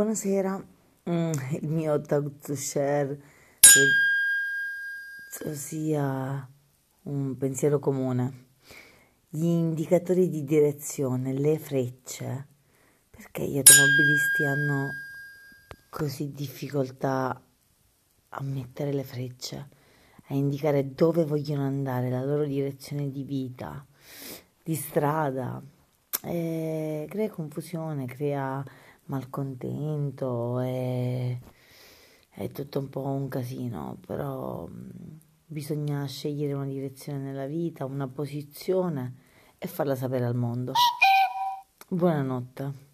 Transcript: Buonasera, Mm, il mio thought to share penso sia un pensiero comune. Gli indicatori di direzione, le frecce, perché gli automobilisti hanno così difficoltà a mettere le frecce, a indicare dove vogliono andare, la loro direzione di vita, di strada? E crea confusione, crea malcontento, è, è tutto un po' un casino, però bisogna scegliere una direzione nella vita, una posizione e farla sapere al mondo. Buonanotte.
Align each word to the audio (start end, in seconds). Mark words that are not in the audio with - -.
Buonasera, 0.00 0.66
Mm, 1.10 1.32
il 1.60 1.68
mio 1.68 2.00
thought 2.00 2.46
to 2.46 2.54
share 2.54 3.20
penso 3.60 5.54
sia 5.54 6.50
un 7.02 7.36
pensiero 7.36 7.78
comune. 7.78 8.46
Gli 9.28 9.44
indicatori 9.44 10.30
di 10.30 10.42
direzione, 10.42 11.34
le 11.34 11.58
frecce, 11.58 12.46
perché 13.10 13.46
gli 13.46 13.58
automobilisti 13.58 14.44
hanno 14.46 14.88
così 15.90 16.32
difficoltà 16.32 17.38
a 18.30 18.42
mettere 18.42 18.94
le 18.94 19.04
frecce, 19.04 19.68
a 20.28 20.34
indicare 20.34 20.94
dove 20.94 21.26
vogliono 21.26 21.66
andare, 21.66 22.08
la 22.08 22.24
loro 22.24 22.46
direzione 22.46 23.10
di 23.10 23.22
vita, 23.22 23.84
di 24.62 24.74
strada? 24.74 25.62
E 26.22 27.06
crea 27.10 27.28
confusione, 27.28 28.06
crea 28.06 28.64
malcontento, 29.10 30.60
è, 30.60 31.38
è 32.30 32.50
tutto 32.50 32.78
un 32.78 32.88
po' 32.88 33.06
un 33.06 33.28
casino, 33.28 33.98
però 34.06 34.68
bisogna 35.44 36.06
scegliere 36.06 36.52
una 36.52 36.66
direzione 36.66 37.18
nella 37.18 37.46
vita, 37.46 37.84
una 37.84 38.06
posizione 38.06 39.16
e 39.58 39.66
farla 39.66 39.96
sapere 39.96 40.24
al 40.24 40.36
mondo. 40.36 40.72
Buonanotte. 41.88 42.89